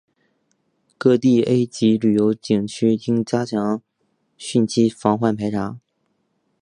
[0.97, 3.83] 各地 A 级旅游景区应加强
[4.35, 5.77] 汛期隐患排查